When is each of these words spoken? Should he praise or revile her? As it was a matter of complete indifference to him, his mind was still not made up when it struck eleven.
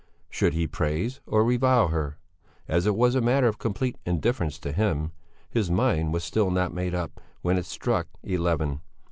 Should 0.31 0.55
he 0.55 0.65
praise 0.65 1.19
or 1.27 1.43
revile 1.45 1.89
her? 1.89 2.17
As 2.67 2.87
it 2.87 2.95
was 2.95 3.13
a 3.13 3.21
matter 3.21 3.45
of 3.45 3.59
complete 3.59 3.97
indifference 4.03 4.57
to 4.57 4.71
him, 4.71 5.11
his 5.47 5.69
mind 5.69 6.11
was 6.11 6.23
still 6.23 6.49
not 6.49 6.73
made 6.73 6.95
up 6.95 7.21
when 7.43 7.55
it 7.55 7.67
struck 7.67 8.07
eleven. 8.23 8.81